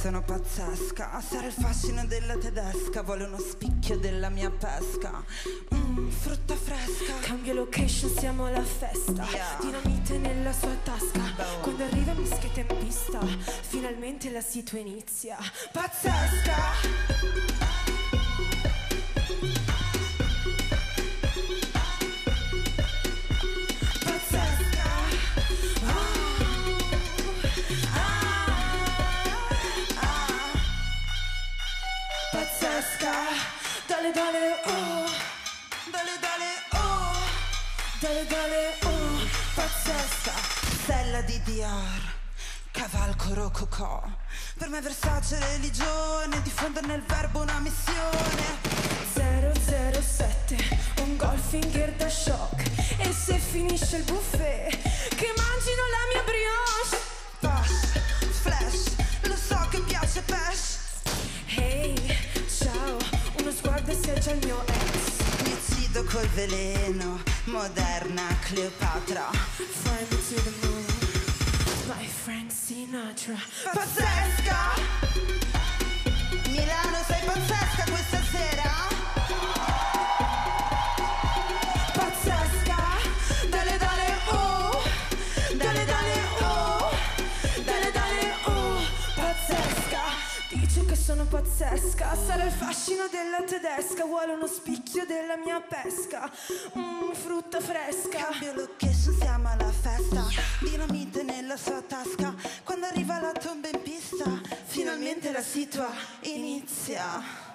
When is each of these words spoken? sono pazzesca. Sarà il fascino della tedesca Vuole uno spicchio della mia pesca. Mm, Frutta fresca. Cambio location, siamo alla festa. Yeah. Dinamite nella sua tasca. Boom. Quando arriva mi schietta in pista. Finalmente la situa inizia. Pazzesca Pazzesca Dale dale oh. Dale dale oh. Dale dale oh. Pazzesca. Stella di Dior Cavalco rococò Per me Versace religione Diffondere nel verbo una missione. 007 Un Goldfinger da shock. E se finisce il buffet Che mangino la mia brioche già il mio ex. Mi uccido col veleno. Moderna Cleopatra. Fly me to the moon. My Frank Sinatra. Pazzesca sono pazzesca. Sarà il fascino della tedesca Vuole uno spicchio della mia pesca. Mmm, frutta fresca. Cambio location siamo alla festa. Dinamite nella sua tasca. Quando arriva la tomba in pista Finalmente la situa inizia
sono 0.00 0.22
pazzesca. 0.22 1.20
Sarà 1.20 1.46
il 1.46 1.52
fascino 1.52 2.06
della 2.06 2.34
tedesca 2.38 3.02
Vuole 3.02 3.24
uno 3.24 3.38
spicchio 3.38 3.98
della 3.98 4.30
mia 4.30 4.50
pesca. 4.50 5.22
Mm, 5.74 6.08
Frutta 6.08 6.56
fresca. 6.56 7.18
Cambio 7.20 7.52
location, 7.52 8.10
siamo 8.16 8.46
alla 8.46 8.62
festa. 8.62 9.26
Yeah. 9.30 9.58
Dinamite 9.60 10.16
nella 10.16 10.52
sua 10.52 10.74
tasca. 10.82 11.20
Boom. 11.36 11.60
Quando 11.60 11.84
arriva 11.84 12.14
mi 12.14 12.24
schietta 12.24 12.60
in 12.60 12.78
pista. 12.78 13.20
Finalmente 13.20 14.30
la 14.30 14.40
situa 14.40 14.78
inizia. 14.78 15.36
Pazzesca 15.70 16.29
Pazzesca 32.80 33.12
Dale 33.86 34.10
dale 34.10 34.60
oh. 34.64 35.10
Dale 35.90 36.16
dale 36.18 36.50
oh. 36.72 37.12
Dale 38.00 38.26
dale 38.26 38.78
oh. 38.84 39.28
Pazzesca. 39.54 40.32
Stella 40.82 41.20
di 41.20 41.42
Dior 41.42 42.00
Cavalco 42.70 43.34
rococò 43.34 44.02
Per 44.56 44.68
me 44.70 44.80
Versace 44.80 45.38
religione 45.52 46.40
Diffondere 46.40 46.86
nel 46.86 47.02
verbo 47.02 47.42
una 47.42 47.58
missione. 47.58 48.58
007 49.12 50.56
Un 51.02 51.16
Goldfinger 51.18 51.92
da 51.96 52.08
shock. 52.08 52.62
E 52.96 53.12
se 53.12 53.36
finisce 53.38 53.96
il 53.96 54.04
buffet 54.04 54.70
Che 54.70 55.34
mangino 55.36 55.82
la 55.92 56.14
mia 56.14 56.22
brioche 56.22 57.09
già 64.20 64.32
il 64.32 64.44
mio 64.44 64.62
ex. 64.66 65.42
Mi 65.44 65.52
uccido 65.52 66.04
col 66.04 66.26
veleno. 66.34 67.22
Moderna 67.44 68.26
Cleopatra. 68.42 69.30
Fly 69.32 70.06
me 70.10 70.18
to 70.28 70.42
the 70.42 70.66
moon. 70.66 70.84
My 71.86 72.06
Frank 72.06 72.52
Sinatra. 72.52 73.38
Pazzesca 73.72 74.39
sono 91.10 91.24
pazzesca. 91.24 92.14
Sarà 92.14 92.44
il 92.44 92.52
fascino 92.52 93.08
della 93.10 93.42
tedesca 93.42 94.04
Vuole 94.04 94.32
uno 94.32 94.46
spicchio 94.46 95.04
della 95.06 95.36
mia 95.36 95.60
pesca. 95.60 96.30
Mmm, 96.78 97.12
frutta 97.14 97.60
fresca. 97.60 98.28
Cambio 98.28 98.54
location 98.54 99.16
siamo 99.18 99.48
alla 99.48 99.72
festa. 99.72 100.24
Dinamite 100.60 101.24
nella 101.24 101.56
sua 101.56 101.82
tasca. 101.82 102.32
Quando 102.62 102.86
arriva 102.86 103.20
la 103.20 103.32
tomba 103.32 103.68
in 103.68 103.82
pista 103.82 104.24
Finalmente 104.66 105.32
la 105.32 105.42
situa 105.42 105.90
inizia 106.20 107.49